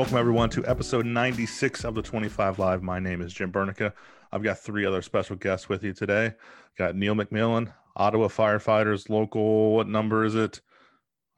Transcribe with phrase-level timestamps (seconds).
[0.00, 2.82] Welcome, everyone, to episode 96 of the 25 Live.
[2.82, 3.92] My name is Jim Burneka.
[4.32, 6.32] I've got three other special guests with you today.
[6.78, 10.62] Got Neil McMillan, Ottawa Firefighters, local, what number is it?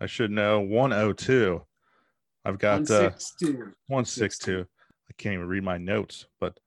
[0.00, 1.60] I should know, 102.
[2.44, 3.46] I've got 162.
[3.48, 4.60] Uh, 162.
[4.60, 6.60] I can't even read my notes, but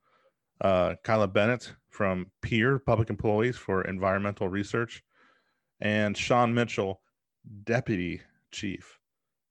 [0.60, 5.02] uh, Kyla Bennet from PEER, Public Employees for Environmental Research,
[5.80, 7.00] and Sean Mitchell,
[7.64, 8.20] Deputy
[8.52, 9.00] Chief,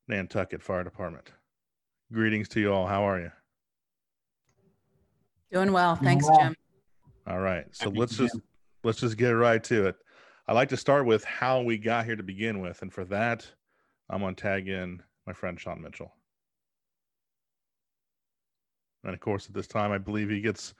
[0.08, 1.32] Nantucket Fire Department.
[2.12, 2.86] Greetings to you all.
[2.86, 3.30] How are you?
[5.52, 5.96] Doing well.
[5.96, 6.54] Thanks, Jim.
[7.26, 7.64] All right.
[7.72, 8.38] So let's just
[8.82, 9.96] let's just get right to it.
[10.46, 13.46] I like to start with how we got here to begin with, and for that,
[14.10, 16.12] I'm gonna tag in my friend Sean Mitchell.
[19.04, 20.74] And of course, at this time, I believe he gets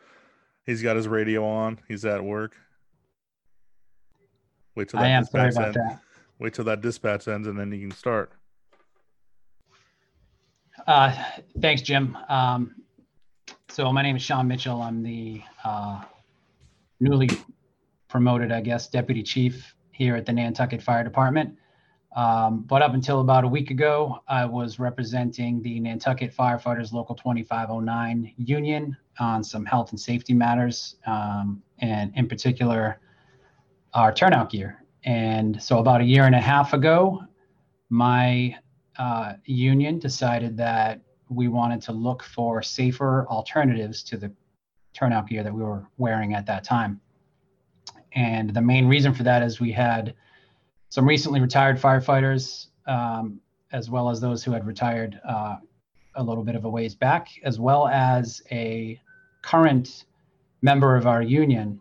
[0.66, 1.78] he's got his radio on.
[1.88, 2.56] He's at work.
[4.75, 5.77] Wait till that I am sorry about ends.
[5.77, 6.00] that.
[6.38, 8.33] Wait till that dispatch ends, and then you can start.
[10.86, 11.14] Uh,
[11.61, 12.17] thanks, Jim.
[12.28, 12.75] Um,
[13.69, 14.83] so my name is Sean Mitchell.
[14.83, 16.03] I'm the uh,
[17.00, 17.31] newly
[18.08, 21.56] promoted, I guess, deputy chief here at the Nantucket Fire Department.
[22.16, 27.16] Um, but up until about a week ago, I was representing the Nantucket Firefighters Local
[27.16, 33.00] 2509 union on some health and safety matters, um, and in particular,
[33.94, 34.84] our turnout gear.
[35.05, 37.25] And so, about a year and a half ago,
[37.91, 38.56] my
[38.98, 44.33] uh, union decided that we wanted to look for safer alternatives to the
[44.92, 47.00] turnout gear that we were wearing at that time.
[48.15, 50.15] And the main reason for that is we had
[50.89, 53.41] some recently retired firefighters, um,
[53.72, 55.56] as well as those who had retired uh,
[56.15, 59.00] a little bit of a ways back, as well as a
[59.43, 60.04] current
[60.62, 61.81] member of our union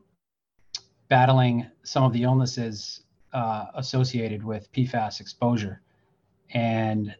[1.07, 3.03] battling some of the illnesses
[3.33, 5.82] uh, associated with PFAS exposure.
[6.53, 7.15] And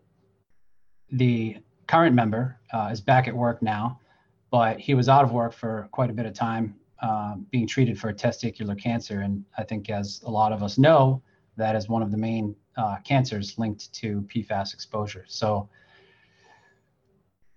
[1.12, 1.58] the
[1.88, 4.00] current member uh, is back at work now,
[4.52, 8.00] but he was out of work for quite a bit of time uh, being treated
[8.00, 9.22] for testicular cancer.
[9.22, 11.22] And I think, as a lot of us know,
[11.58, 15.26] that is one of the main uh, cancers linked to PFAS exposure.
[15.28, 15.68] So,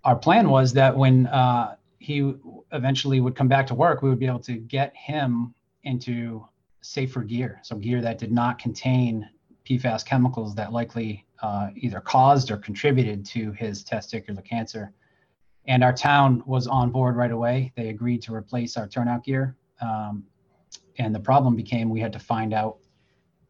[0.05, 2.35] our plan was that when uh, he
[2.73, 6.47] eventually would come back to work, we would be able to get him into
[6.81, 9.29] safer gear, so gear that did not contain
[9.67, 14.93] PFAS chemicals that likely uh, either caused or contributed to his testicular cancer.
[15.67, 17.73] And our town was on board right away.
[17.77, 19.57] They agreed to replace our turnout gear.
[19.81, 20.25] Um,
[20.99, 22.79] and the problem became we had to find out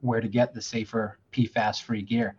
[0.00, 2.36] where to get the safer PFAS free gear.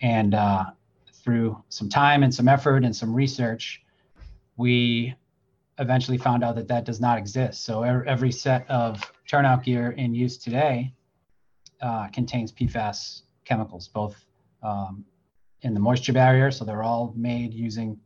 [0.00, 0.64] And uh,
[1.12, 3.82] through some time and some effort and some research,
[4.56, 5.14] we
[5.78, 7.64] eventually found out that that does not exist.
[7.64, 10.92] So every set of turnout gear in use today
[11.84, 14.24] uh, contains PFAS chemicals, both
[14.62, 15.04] um,
[15.60, 16.50] in the moisture barrier.
[16.50, 17.98] So they're all made using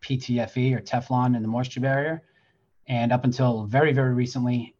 [0.00, 2.22] PTFE or Teflon in the moisture barrier.
[2.88, 4.74] And up until very, very recently,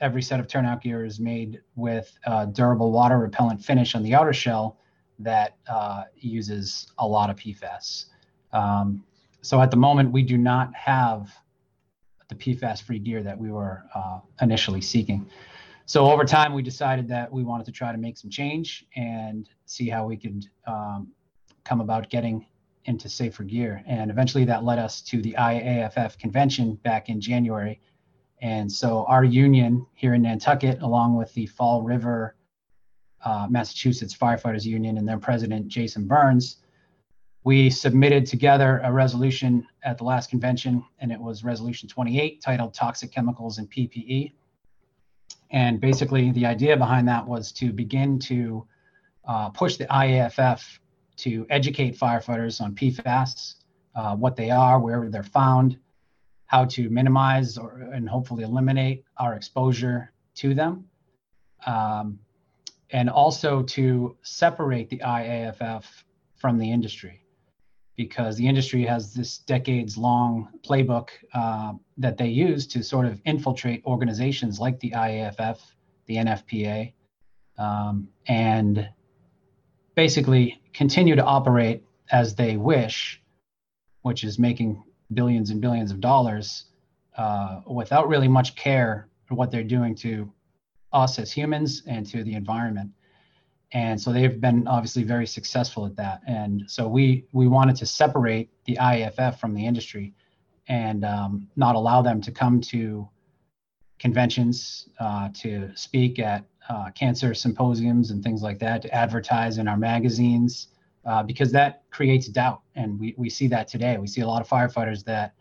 [0.00, 4.14] every set of turnout gear is made with a durable water repellent finish on the
[4.14, 4.78] outer shell
[5.18, 8.04] that uh, uses a lot of PFAS.
[8.52, 9.02] Um,
[9.40, 11.30] so at the moment, we do not have
[12.28, 15.28] the PFAS free gear that we were uh, initially seeking.
[15.88, 19.48] So over time, we decided that we wanted to try to make some change and
[19.64, 21.08] see how we could um,
[21.64, 22.44] come about getting
[22.84, 23.82] into safer gear.
[23.86, 27.80] And eventually that led us to the IAFF convention back in January.
[28.42, 32.36] And so our union here in Nantucket, along with the Fall River,
[33.24, 36.58] uh, Massachusetts Firefighters Union and their president, Jason Burns,
[37.44, 42.74] we submitted together a resolution at the last convention, and it was Resolution 28 titled
[42.74, 44.34] Toxic Chemicals and PPE.
[45.50, 48.66] And basically, the idea behind that was to begin to
[49.26, 50.78] uh, push the IAFF
[51.18, 53.54] to educate firefighters on PFAS,
[53.94, 55.78] uh, what they are, where they're found,
[56.46, 60.84] how to minimize or, and hopefully eliminate our exposure to them,
[61.66, 62.18] um,
[62.90, 65.84] and also to separate the IAFF
[66.36, 67.22] from the industry
[67.98, 73.20] because the industry has this decades long playbook uh, that they use to sort of
[73.24, 75.58] infiltrate organizations like the IAFF,
[76.06, 76.92] the NFPA,
[77.58, 78.88] um, and
[79.96, 83.20] basically continue to operate as they wish,
[84.02, 84.80] which is making
[85.12, 86.66] billions and billions of dollars
[87.16, 90.32] uh, without really much care for what they're doing to
[90.92, 92.92] us as humans and to the environment
[93.72, 97.86] and so they've been obviously very successful at that and so we we wanted to
[97.86, 100.14] separate the IAFF from the industry
[100.68, 103.08] and um, not allow them to come to
[103.98, 109.66] conventions uh, to speak at uh, cancer symposiums and things like that to advertise in
[109.66, 110.68] our magazines
[111.06, 112.60] uh, because that creates doubt.
[112.74, 113.96] And we, we see that today.
[113.98, 115.34] We see a lot of firefighters that,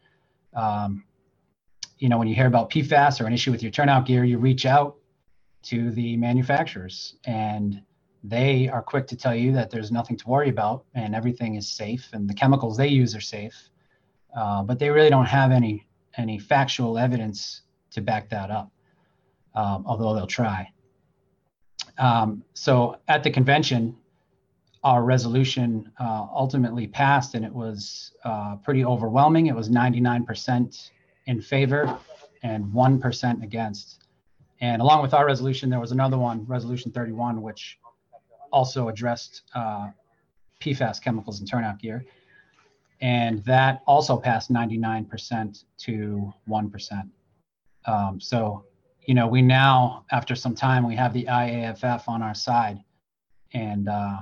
[0.53, 1.03] um,
[1.99, 4.37] you know, when you hear about PFAS or an issue with your turnout gear, you
[4.37, 4.95] reach out
[5.63, 7.81] to the manufacturers and
[8.23, 11.67] they are quick to tell you that there's nothing to worry about and everything is
[11.67, 13.69] safe and the chemicals they use are safe.
[14.35, 15.87] Uh, but they really don't have any
[16.17, 17.61] any factual evidence
[17.91, 18.71] to back that up,
[19.55, 20.67] um, although they'll try.
[21.97, 23.95] Um, so at the convention,
[24.83, 29.47] our resolution uh, ultimately passed, and it was uh, pretty overwhelming.
[29.47, 30.89] It was 99%
[31.25, 31.97] in favor
[32.43, 34.03] and 1% against.
[34.61, 37.79] And along with our resolution, there was another one, Resolution 31, which
[38.51, 39.89] also addressed uh,
[40.59, 42.05] PFAS chemicals in turnout gear.
[43.01, 47.09] And that also passed 99% to 1%.
[47.85, 48.65] Um, so,
[49.05, 52.83] you know, we now, after some time, we have the IAFF on our side
[53.53, 54.19] and uh,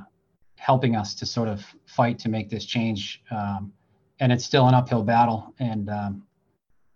[0.58, 3.22] helping us to sort of fight to make this change.
[3.32, 3.72] Um,
[4.20, 5.54] and it's still an uphill battle.
[5.60, 6.24] And um,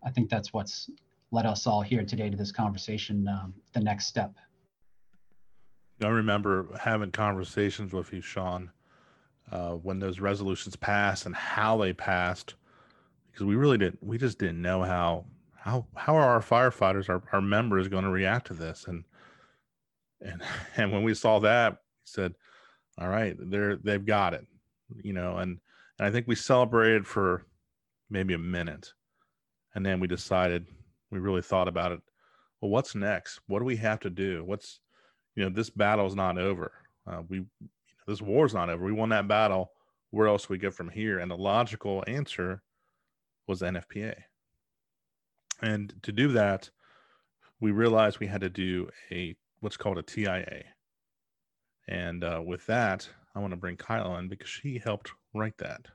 [0.04, 0.90] I think that's what's
[1.32, 4.34] led us all here today to this conversation, um, the next step.
[6.02, 8.72] I remember having conversations with you, Sean,
[9.52, 12.56] uh, when those resolutions passed and how they passed,
[13.32, 15.26] because we really didn't, we just didn't know how
[15.56, 18.86] how how are our firefighters, our, our members, going to react to this?
[18.88, 19.04] And
[20.22, 20.42] and
[20.78, 22.36] and when we saw that, we said,
[22.98, 24.46] "All right, they're they've got it,"
[25.04, 25.38] you know.
[25.38, 25.60] And
[25.98, 27.46] and I think we celebrated for
[28.10, 28.94] maybe a minute,
[29.76, 30.66] and then we decided
[31.12, 32.02] we really thought about it.
[32.62, 33.40] Well, what's next?
[33.48, 34.44] What do we have to do?
[34.46, 34.80] What's
[35.40, 36.74] you know this battle's not over.
[37.08, 37.46] Uh, we
[38.06, 38.84] this war's not over.
[38.84, 39.72] We won that battle.
[40.10, 41.20] Where else we go from here?
[41.20, 42.62] And the logical answer
[43.48, 44.16] was NFPA.
[45.62, 46.70] And to do that,
[47.62, 50.66] we realized we had to do a what's called a TIA.
[51.88, 55.86] And uh, with that, I want to bring Kyla in because she helped write that.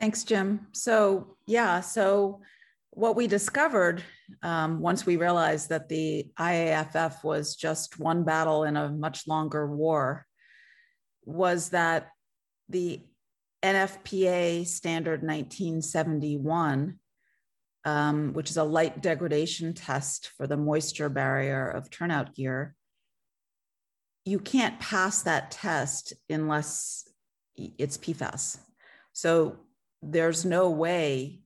[0.00, 0.66] Thanks, Jim.
[0.72, 2.40] So, yeah, so
[2.94, 4.02] what we discovered
[4.42, 9.66] um, once we realized that the IAFF was just one battle in a much longer
[9.66, 10.26] war
[11.24, 12.10] was that
[12.68, 13.00] the
[13.64, 16.98] NFPA standard 1971,
[17.84, 22.74] um, which is a light degradation test for the moisture barrier of turnout gear,
[24.26, 27.08] you can't pass that test unless
[27.56, 28.58] it's PFAS.
[29.14, 29.56] So
[30.02, 31.41] there's no way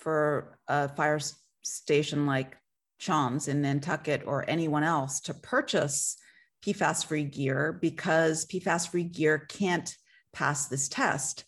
[0.00, 1.20] for a fire
[1.62, 2.56] station like
[2.98, 6.16] Sean's in Nantucket or anyone else to purchase
[6.64, 9.94] PFAS free gear because PFAS free gear can't
[10.32, 11.44] pass this test.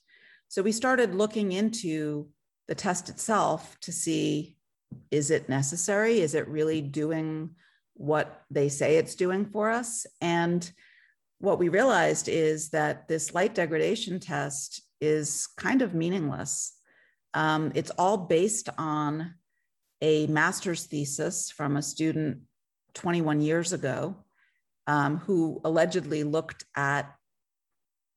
[0.49, 2.29] So we started looking into
[2.69, 4.57] the test itself to see
[5.11, 6.21] is it necessary?
[6.21, 7.51] Is it really doing
[7.95, 10.07] what they say it's doing for us?
[10.21, 10.71] And
[11.39, 16.75] what we realized is that this light degradation test is kind of meaningless.
[17.35, 19.35] Um, it's all based on
[20.01, 22.39] a master's thesis from a student
[22.95, 24.17] 21 years ago
[24.87, 27.15] um, who allegedly looked at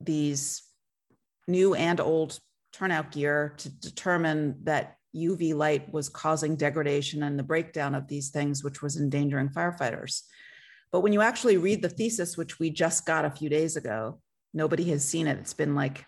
[0.02, 0.64] these
[1.48, 2.40] new and old
[2.74, 8.30] turnout gear to determine that UV light was causing degradation and the breakdown of these
[8.30, 10.24] things, which was endangering firefighters.
[10.92, 14.20] But when you actually read the thesis, which we just got a few days ago,
[14.54, 15.38] nobody has seen it.
[15.38, 16.06] It's been like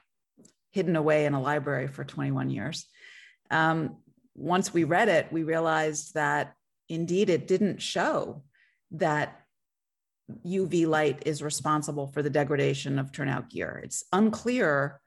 [0.77, 2.86] hidden away in a library for 21 years.
[3.50, 3.98] Um,
[4.36, 6.53] once we read it, we realized that
[6.88, 8.43] indeed it didn't show
[8.91, 9.41] that
[10.46, 13.81] UV light is responsible for the degradation of turnout gear.
[13.84, 15.01] It's unclear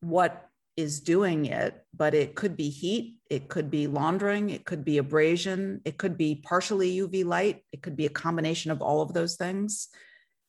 [0.00, 4.84] what is doing it, but it could be heat, it could be laundering, it could
[4.84, 9.00] be abrasion, it could be partially UV light, it could be a combination of all
[9.00, 9.88] of those things.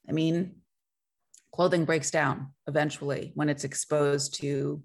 [0.10, 0.55] I mean,
[1.55, 4.83] clothing breaks down eventually when it's exposed to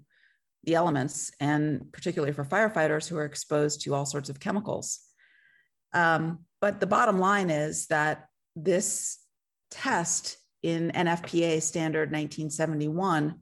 [0.63, 5.01] the elements, and particularly for firefighters who are exposed to all sorts of chemicals.
[5.93, 9.17] Um, but the bottom line is that this
[9.69, 13.35] test in NFPA standard 1971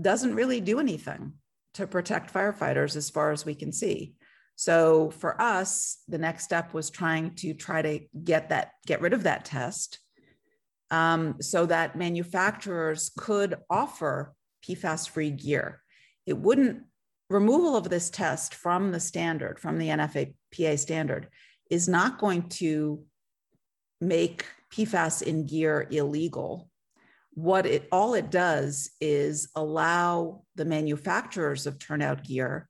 [0.00, 1.34] doesn't really do anything
[1.74, 4.14] to protect firefighters as far as we can see.
[4.56, 9.12] So for us, the next step was trying to try to get that, get rid
[9.12, 9.98] of that test
[10.90, 14.34] um, so that manufacturers could offer
[14.66, 15.80] PFAS free gear
[16.26, 16.82] it wouldn't
[17.28, 21.28] removal of this test from the standard from the NFPA standard
[21.70, 23.04] is not going to
[24.00, 26.68] make PFAS in gear illegal.
[27.34, 32.68] What it all it does is allow the manufacturers of turnout gear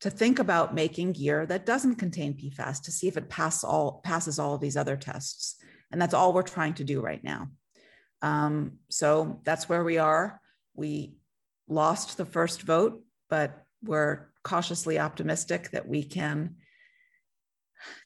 [0.00, 4.00] to think about making gear that doesn't contain PFAS to see if it pass all,
[4.02, 5.56] passes all of these other tests.
[5.90, 7.48] And that's all we're trying to do right now.
[8.22, 10.40] Um, so that's where we are.
[10.74, 11.14] We
[11.68, 16.56] lost the first vote, but we're cautiously optimistic that we can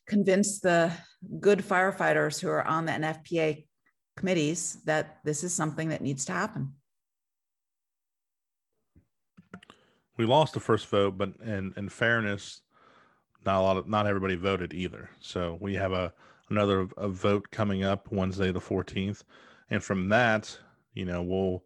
[0.06, 0.92] convince the
[1.40, 3.66] good firefighters who are on the NFPA
[4.16, 6.74] committees that this is something that needs to happen.
[10.16, 12.60] We lost the first vote, but in, in fairness,
[13.44, 15.10] not a lot of not everybody voted either.
[15.20, 16.12] So we have a
[16.50, 19.22] another vote coming up Wednesday the 14th.
[19.70, 20.56] And from that,
[20.94, 21.64] you know, we'll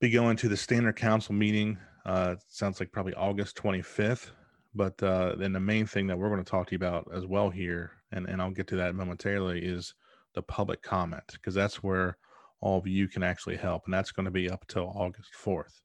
[0.00, 1.78] be going to the standard council meeting.
[2.04, 4.30] Uh, sounds like probably August 25th.
[4.74, 7.26] But uh, then the main thing that we're going to talk to you about as
[7.26, 9.94] well here, and, and I'll get to that momentarily, is
[10.34, 12.18] the public comment, because that's where
[12.60, 13.82] all of you can actually help.
[13.84, 15.80] And that's going to be up till August 4th.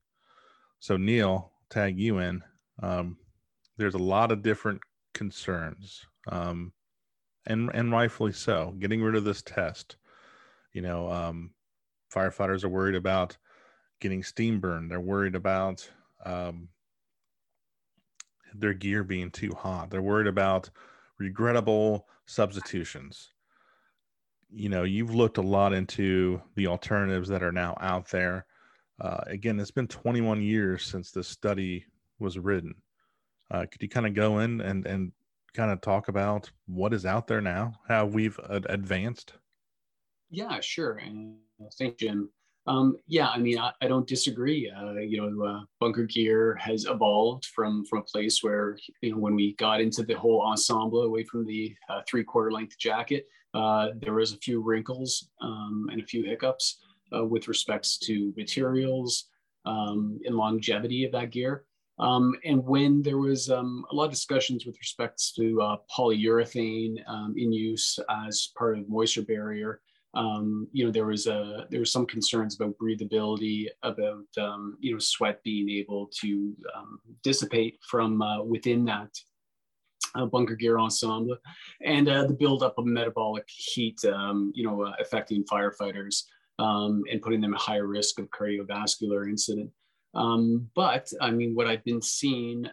[0.79, 2.41] So, Neil, tag you in.
[2.81, 3.17] Um,
[3.77, 4.81] there's a lot of different
[5.13, 6.73] concerns, um,
[7.49, 8.75] and, and rightfully so.
[8.79, 9.97] Getting rid of this test,
[10.71, 11.51] you know, um,
[12.13, 13.35] firefighters are worried about
[13.99, 14.89] getting steam burned.
[14.89, 15.89] They're worried about
[16.25, 16.69] um,
[18.53, 19.89] their gear being too hot.
[19.89, 20.69] They're worried about
[21.17, 23.33] regrettable substitutions.
[24.51, 28.45] You know, you've looked a lot into the alternatives that are now out there.
[29.01, 31.85] Uh, again, it's been 21 years since this study
[32.19, 32.75] was written.
[33.51, 35.11] Uh, could you kind of go in and, and
[35.53, 39.33] kind of talk about what is out there now, how we've advanced?
[40.29, 40.97] Yeah, sure.
[40.97, 41.37] And
[41.77, 42.29] thank Jim.
[42.67, 44.71] Um, yeah, I mean, I, I don't disagree.
[44.71, 49.17] Uh, you know, uh, bunker gear has evolved from from a place where you know
[49.17, 53.25] when we got into the whole ensemble away from the uh, three quarter length jacket,
[53.55, 56.79] uh, there was a few wrinkles um, and a few hiccups
[57.15, 59.25] uh, with respects to materials
[59.65, 61.65] um, and longevity of that gear.
[61.99, 66.97] Um, and when there was um, a lot of discussions with respects to uh, polyurethane
[67.07, 69.81] um, in use as part of moisture barrier,
[70.15, 74.93] um, you know, there was a there was some concerns about breathability, about um, you
[74.93, 79.09] know sweat being able to um, dissipate from uh, within that
[80.15, 81.37] uh, bunker gear ensemble,
[81.85, 86.23] and uh, the buildup of metabolic heat, you know, uh, affecting firefighters
[86.57, 89.69] and putting them at higher risk of cardiovascular incident.
[90.13, 92.67] Um, but I mean, what I've been seeing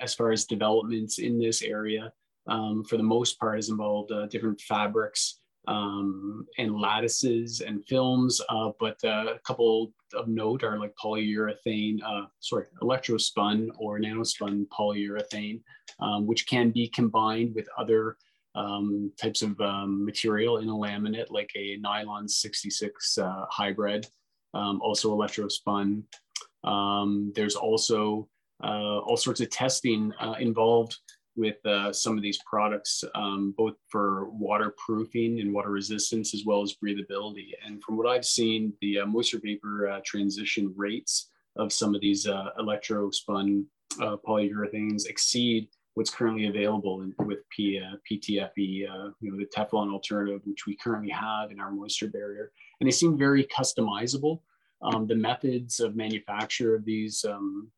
[0.00, 2.12] as far as developments in this area,
[2.46, 8.40] for the most part, has involved uh, different fabrics um, and lattices and films.
[8.48, 14.66] Uh, but uh, a couple of note are like polyurethane, uh, sorry, electrospun or nanospun
[14.68, 15.60] polyurethane,
[16.00, 18.16] um, which can be combined with other
[18.54, 24.06] um, types of um, material in a laminate, like a nylon 66 uh, hybrid,
[24.54, 26.02] um, also electrospun.
[26.64, 28.28] Um, there's also
[28.62, 30.96] uh, all sorts of testing uh, involved
[31.36, 36.62] with uh, some of these products, um, both for waterproofing and water resistance, as well
[36.62, 37.48] as breathability.
[37.64, 42.00] And from what I've seen, the uh, moisture vapor uh, transition rates of some of
[42.00, 43.64] these uh, electrospun
[43.98, 48.86] polyurethanes exceed what's currently available in, with P, PTFE, you
[49.20, 52.52] know, the Teflon alternative, which we currently have in our moisture barrier.
[52.80, 54.40] And they seem very customizable.
[54.82, 57.70] Um, the methods of manufacture of these um,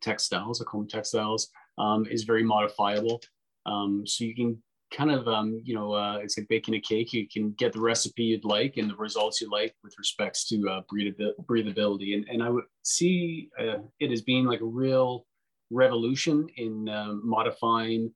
[0.00, 3.20] textiles, I call them textiles, um, is very modifiable.
[3.66, 7.12] Um, so you can kind of, um, you know, uh, it's like baking a cake.
[7.12, 10.68] You can get the recipe you'd like and the results you like with respects to
[10.68, 12.14] uh, breathability.
[12.14, 15.26] And, and I would see uh, it as being like a real
[15.70, 18.12] revolution in um, modifying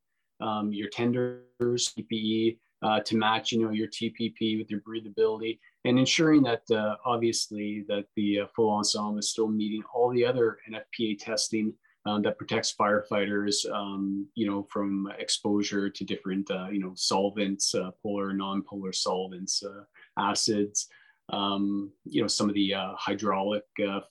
[0.71, 6.43] your tenders, PPE, uh, to match, you know, your TPP with your breathability and ensuring
[6.45, 11.19] that uh, obviously that the uh, full ensemble is still meeting all the other NFPA
[11.19, 11.73] testing
[12.05, 17.75] um, that protects firefighters, um, you know, from exposure to different, uh, you know, solvents,
[17.75, 19.85] uh, polar, non-polar solvents, uh,
[20.19, 20.89] acids,
[21.33, 23.63] um, you know, some of the uh, hydraulic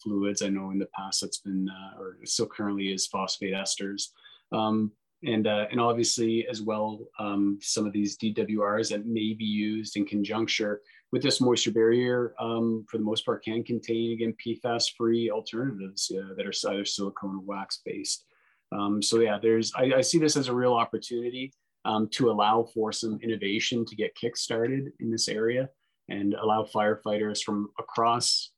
[0.02, 0.42] fluids.
[0.42, 4.08] I know in the past that's been, or still currently is phosphate esters.
[4.54, 4.92] Um,
[5.24, 10.06] and, and obviously as well, um, some of these DWRs that may be used in
[10.06, 10.78] conjunction
[11.12, 16.34] with this moisture barrier, um, for the most part, can contain again PFAS-free alternatives uh,
[16.36, 18.26] that are either silicone or wax-based.
[18.72, 21.52] Um, so yeah, there's I, I, see this as a real opportunity
[21.84, 25.70] um, to allow for some innovation to get kick-started in this area
[26.08, 28.52] and allow firefighters from across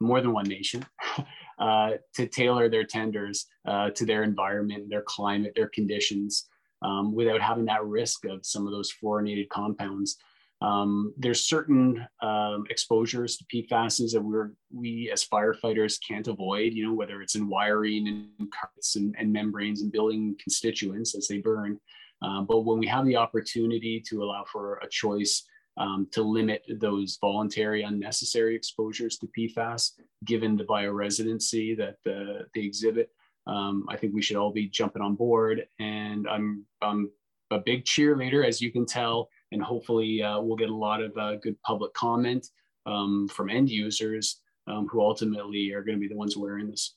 [0.00, 0.84] more than one nation
[1.60, 6.48] uh, to tailor their tenders uh, to their environment, their climate, their conditions,
[6.82, 10.16] um, without having that risk of some of those fluorinated compounds
[10.62, 16.86] um, there's certain um, exposures to PFASs that we're, we as firefighters can't avoid, you
[16.86, 21.38] know, whether it's in wiring and carpets and, and membranes and building constituents as they
[21.38, 21.80] burn.
[22.22, 25.46] Um, but when we have the opportunity to allow for a choice
[25.78, 29.92] um, to limit those voluntary unnecessary exposures to PFAS,
[30.24, 33.10] given the bioresidency that the, they exhibit.
[33.46, 35.66] Um, I think we should all be jumping on board.
[35.78, 37.10] And I'm, I'm
[37.50, 41.16] a big cheerleader, as you can tell, and hopefully uh, we'll get a lot of
[41.16, 42.46] uh, good public comment
[42.86, 46.96] um, from end users um, who ultimately are going to be the ones wearing this.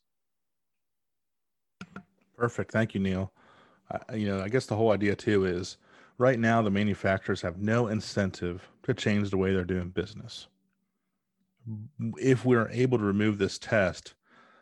[2.38, 2.72] Perfect.
[2.72, 3.32] Thank you, Neil.
[3.90, 5.78] Uh, you know, I guess the whole idea too is
[6.18, 10.48] right now the manufacturers have no incentive to change the way they're doing business.
[12.18, 14.14] If we're able to remove this test,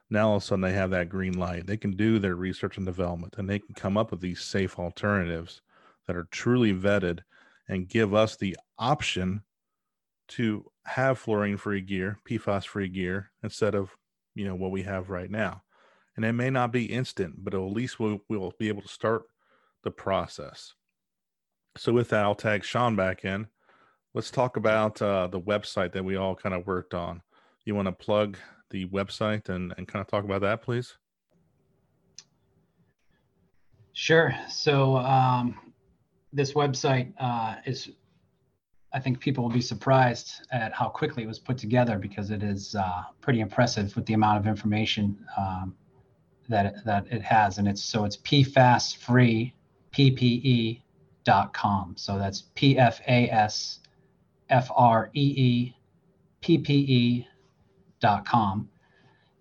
[0.10, 1.66] now all of a sudden they have that green light.
[1.66, 4.78] They can do their research and development and they can come up with these safe
[4.78, 5.62] alternatives
[6.08, 7.20] that are truly vetted
[7.68, 9.42] and give us the option
[10.28, 13.96] to have fluorine free gear, PFAS free gear instead of,
[14.36, 15.64] you know, what we have right now.
[16.16, 19.24] And it may not be instant, but at least we'll, we'll be able to start
[19.84, 20.74] the process.
[21.78, 23.48] So with that, I'll tag Sean back in.
[24.14, 27.22] Let's talk about uh, the website that we all kind of worked on.
[27.64, 28.38] You want to plug
[28.70, 30.98] the website and, and kind of talk about that, please?
[33.94, 34.34] Sure.
[34.50, 35.60] So um,
[36.34, 37.90] this website uh, is,
[38.94, 42.44] I think people will be surprised at how quickly it was put together because it
[42.44, 45.76] is uh, pretty impressive with the amount of information um,
[46.50, 49.54] that it, that it has, and it's so it's PFAS free
[49.94, 50.84] PPE.com.
[51.98, 53.81] So that's P F A S
[54.52, 55.76] F R E E
[56.42, 57.28] P P E
[58.00, 58.70] dot com.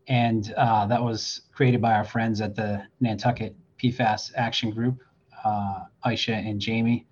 [0.09, 5.01] And uh, that was created by our friends at the Nantucket PFAS Action Group,
[5.45, 7.07] uh, Aisha and Jamie.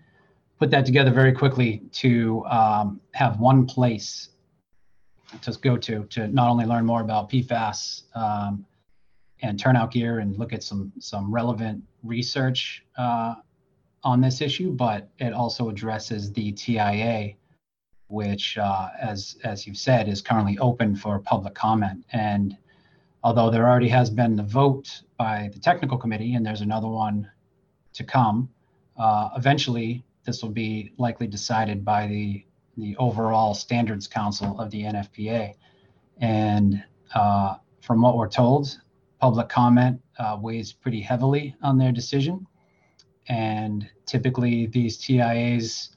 [0.58, 4.30] Put that together very quickly to um, have one place
[5.42, 8.64] to go to to not only learn more about PFAS um,
[9.42, 13.34] and turnout gear and look at some some relevant research uh,
[14.02, 17.34] on this issue, but it also addresses the TIA
[18.08, 22.04] which, uh, as as you've said, is currently open for public comment.
[22.12, 22.56] And
[23.22, 27.30] although there already has been the vote by the technical committee, and there's another one
[27.94, 28.48] to come,
[28.96, 32.44] uh, eventually this will be likely decided by the
[32.76, 35.54] the overall standards council of the NFPA.
[36.20, 36.82] And
[37.14, 38.78] uh, from what we're told,
[39.20, 42.46] public comment uh, weighs pretty heavily on their decision.
[43.28, 45.90] And typically, these TIAs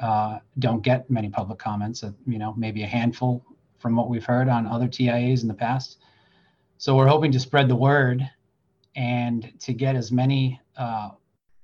[0.00, 2.02] uh, don't get many public comments.
[2.02, 3.44] Uh, you know, maybe a handful
[3.78, 5.98] from what we've heard on other TIAs in the past.
[6.78, 8.28] So we're hoping to spread the word
[8.94, 11.10] and to get as many uh,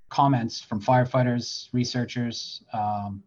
[0.08, 3.22] comments from firefighters, researchers, um,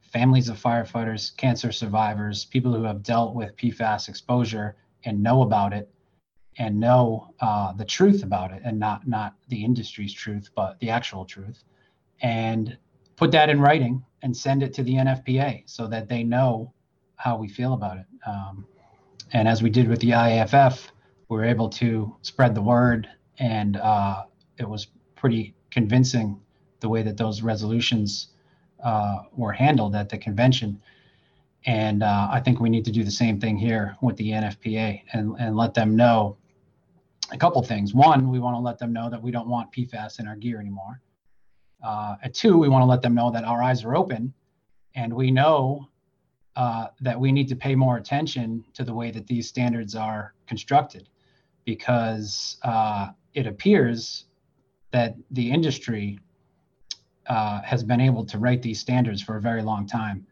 [0.00, 5.72] families of firefighters, cancer survivors, people who have dealt with PFAS exposure and know about
[5.72, 5.92] it
[6.58, 10.90] and know uh, the truth about it and not not the industry's truth but the
[10.90, 11.64] actual truth
[12.20, 12.76] and
[13.16, 16.72] put that in writing and send it to the NFPA so that they know
[17.16, 18.06] how we feel about it.
[18.26, 18.66] Um,
[19.32, 20.88] and as we did with the IAFF,
[21.28, 24.24] we were able to spread the word, and uh,
[24.58, 26.40] it was pretty convincing
[26.80, 28.28] the way that those resolutions
[28.82, 30.80] uh, were handled at the convention.
[31.64, 35.02] And uh, I think we need to do the same thing here with the NFPA
[35.12, 36.36] and, and let them know
[37.30, 37.94] a couple things.
[37.94, 40.60] One, we want to let them know that we don't want PFAS in our gear
[40.60, 41.00] anymore.
[41.82, 44.32] Uh, at two, we want to let them know that our eyes are open
[44.94, 45.88] and we know
[46.56, 50.34] uh, that we need to pay more attention to the way that these standards are
[50.46, 51.08] constructed
[51.64, 54.26] because uh, it appears
[54.90, 56.18] that the industry
[57.26, 60.26] uh, has been able to write these standards for a very long time.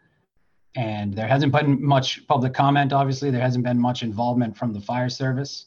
[0.77, 3.31] And there hasn't been much public comment, obviously.
[3.31, 5.67] There hasn't been much involvement from the fire service.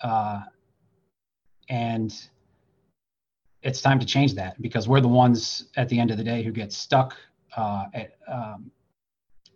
[0.00, 0.42] Uh,
[1.68, 2.14] and
[3.62, 6.42] it's time to change that because we're the ones at the end of the day
[6.42, 7.16] who get stuck
[7.56, 8.70] uh, at, um,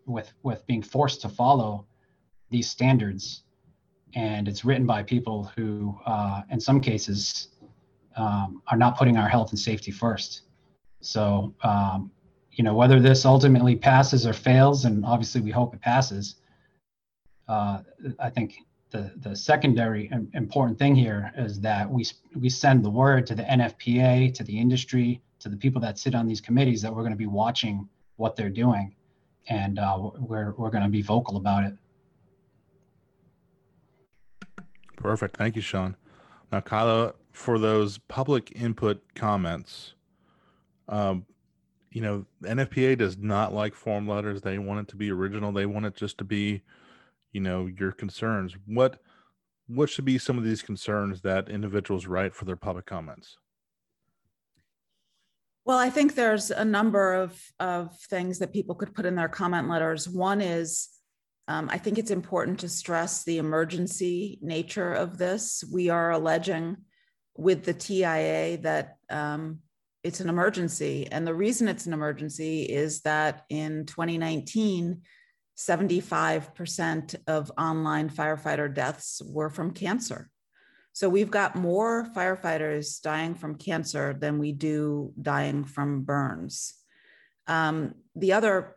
[0.06, 1.86] with with being forced to follow
[2.50, 3.44] these standards,
[4.14, 7.48] and it's written by people who, uh, in some cases,
[8.16, 10.42] um, are not putting our health and safety first.
[11.00, 12.10] So, um,
[12.50, 16.36] you know, whether this ultimately passes or fails, and obviously we hope it passes,
[17.48, 17.80] uh,
[18.18, 18.56] I think
[18.92, 23.42] the, the secondary important thing here is that we, we send the word to the
[23.42, 27.12] NFPA, to the industry, to the people that sit on these committees that we're going
[27.12, 28.94] to be watching what they're doing.
[29.48, 31.74] And uh, we're, we're going to be vocal about it.
[34.96, 35.37] Perfect.
[35.37, 35.96] Thank you, Sean.
[36.52, 39.94] Now, Kyla, for those public input comments,
[40.88, 41.24] um,
[41.90, 44.42] you know, NFPA does not like form letters.
[44.42, 45.50] They want it to be original.
[45.50, 46.62] They want it just to be
[47.32, 48.98] you know your concerns what
[49.68, 53.38] what should be some of these concerns that individuals write for their public comments
[55.64, 59.28] Well, I think there's a number of, of things that people could put in their
[59.28, 60.08] comment letters.
[60.08, 60.88] One is
[61.48, 65.64] um, I think it's important to stress the emergency nature of this.
[65.72, 66.76] We are alleging
[67.36, 69.58] with the TIA that um,
[70.04, 71.08] it's an emergency.
[71.10, 75.02] And the reason it's an emergency is that in 2019,
[75.56, 80.30] 75% of online firefighter deaths were from cancer.
[80.94, 86.74] So we've got more firefighters dying from cancer than we do dying from burns.
[87.46, 88.76] Um, the other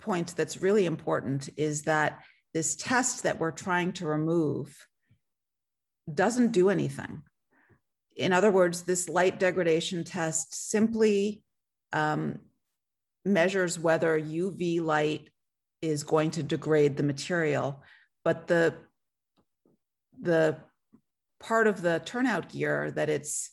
[0.00, 2.20] point that's really important is that
[2.52, 4.86] this test that we're trying to remove
[6.12, 7.22] doesn't do anything.
[8.16, 11.42] In other words, this light degradation test simply
[11.92, 12.38] um,
[13.24, 15.30] measures whether UV light
[15.88, 17.82] is going to degrade the material,
[18.24, 18.74] but the
[20.20, 20.56] the
[21.40, 23.50] part of the turnout gear that it's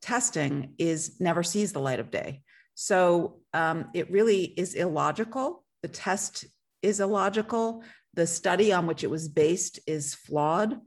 [0.00, 2.42] testing is never sees the light of day.
[2.74, 5.64] So um, it really is illogical.
[5.82, 6.46] The test
[6.82, 7.84] is illogical.
[8.14, 10.80] The study on which it was based is flawed.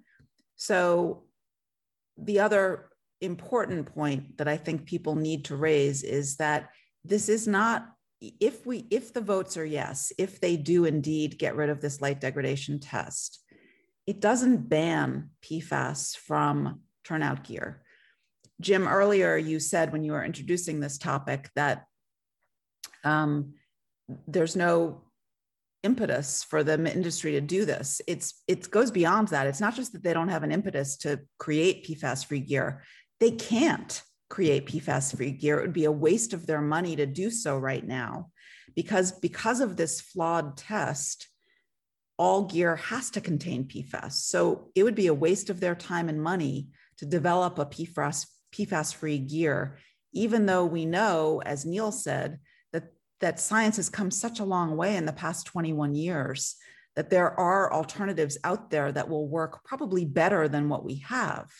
[0.55, 1.23] So
[2.17, 2.89] the other
[3.21, 6.69] important point that I think people need to raise is that
[7.03, 7.87] this is not
[8.39, 12.01] if we if the votes are yes, if they do indeed get rid of this
[12.01, 13.43] light degradation test,
[14.07, 17.81] it doesn't ban PFAS from turnout gear.
[18.61, 21.85] Jim, earlier you said when you were introducing this topic that
[23.03, 23.53] um,
[24.27, 25.01] there's no
[25.83, 28.01] impetus for the industry to do this.
[28.07, 29.47] It's it goes beyond that.
[29.47, 32.83] It's not just that they don't have an impetus to create PFAS-free gear;
[33.19, 35.59] they can't create PFAS-free gear.
[35.59, 38.31] It would be a waste of their money to do so right now,
[38.75, 41.27] because because of this flawed test
[42.17, 44.13] all gear has to contain PFAS.
[44.13, 48.25] So it would be a waste of their time and money to develop a PFAS,
[48.53, 49.77] PFAS free gear,
[50.13, 52.39] even though we know, as Neil said,
[52.71, 56.55] that, that science has come such a long way in the past 21 years
[56.95, 61.51] that there are alternatives out there that will work probably better than what we have.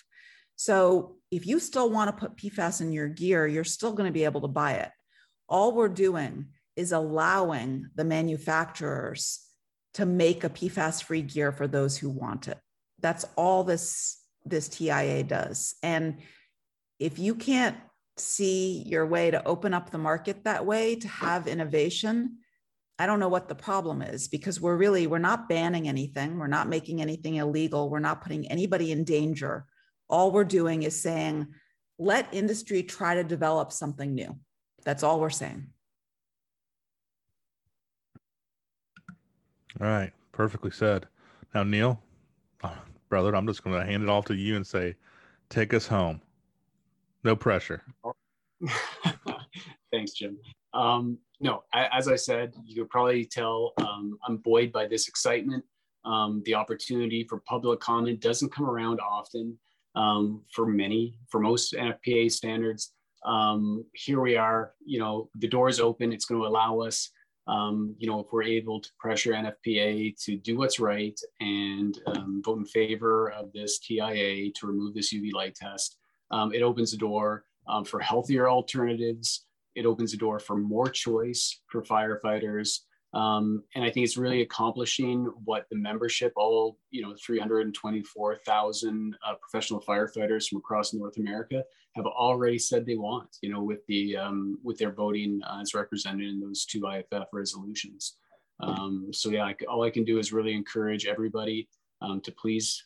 [0.55, 4.13] So if you still want to put PFAS in your gear, you're still going to
[4.13, 4.91] be able to buy it.
[5.47, 9.41] All we're doing is allowing the manufacturers
[9.95, 12.57] to make a PFAS free gear for those who want it.
[12.99, 15.75] That's all this this TIA does.
[15.81, 16.19] And
[16.99, 17.77] if you can't
[18.17, 22.37] see your way to open up the market that way to have innovation,
[22.97, 26.47] I don't know what the problem is because we're really we're not banning anything, we're
[26.47, 29.65] not making anything illegal, we're not putting anybody in danger.
[30.09, 31.47] All we're doing is saying
[31.97, 34.37] let industry try to develop something new.
[34.83, 35.67] That's all we're saying.
[39.81, 41.07] All right, perfectly said.
[41.53, 42.01] Now, Neil,
[42.63, 42.77] oh,
[43.09, 44.95] brother, I'm just going to hand it off to you and say,
[45.49, 46.21] take us home.
[47.23, 47.83] No pressure.
[49.91, 50.37] Thanks, Jim.
[50.73, 55.63] Um, no, as I said, you could probably tell um, I'm buoyed by this excitement.
[56.05, 59.57] Um, the opportunity for public comment doesn't come around often
[59.95, 62.93] um, for many, for most NFPA standards.
[63.25, 66.13] Um, here we are, you know, the door is open.
[66.13, 67.09] It's going to allow us
[67.47, 72.41] um, you know, if we're able to pressure NFPA to do what's right and um,
[72.43, 75.97] vote in favor of this TIA to remove this UV light test,
[76.31, 79.45] um, it opens the door um, for healthier alternatives.
[79.75, 82.79] It opens the door for more choice for firefighters.
[83.15, 89.33] Um, and I think it's really accomplishing what the membership, all you know, 324,000 uh,
[89.35, 91.63] professional firefighters from across North America,
[91.95, 93.37] have already said they want.
[93.41, 97.27] You know, with the um, with their voting uh, as represented in those two IAFF
[97.31, 98.17] resolutions.
[98.59, 101.69] Um, so yeah, I, all I can do is really encourage everybody
[102.01, 102.83] um, to please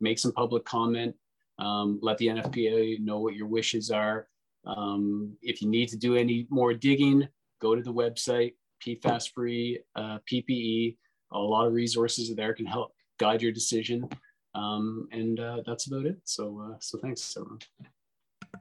[0.00, 1.14] make some public comment.
[1.60, 4.26] Um, let the NFPA know what your wishes are.
[4.66, 7.28] Um, if you need to do any more digging,
[7.60, 10.96] go to the website, PFAS free uh, PPE.
[11.32, 14.08] A lot of resources there can help guide your decision.
[14.54, 16.18] Um, and uh, that's about it.
[16.24, 17.60] So, uh, so thanks, everyone.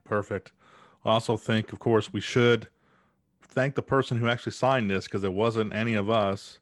[0.04, 0.52] Perfect.
[1.06, 2.68] I also think, of course, we should
[3.42, 6.60] thank the person who actually signed this because it wasn't any of us.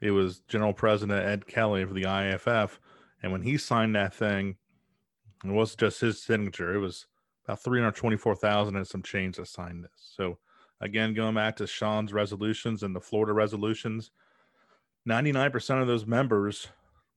[0.00, 2.78] It was General President Ed Kelly for the IAFF.
[3.22, 4.56] And when he signed that thing,
[5.44, 6.74] it wasn't just his signature.
[6.74, 7.06] It was
[7.44, 9.90] about 324,000 and some change that signed this.
[9.96, 10.38] So
[10.82, 14.10] Again, going back to Sean's resolutions and the Fall River resolutions,
[15.08, 16.66] 99% of those members